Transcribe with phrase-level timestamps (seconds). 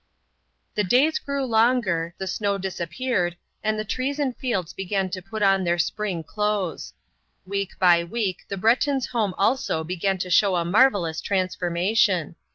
[0.73, 5.43] The days grew longer, the snow disappeared and the trees and fields began to put
[5.43, 6.91] on their spring clothes.
[7.45, 12.35] Week by week the Breton's home also began to show a marvelous transformation.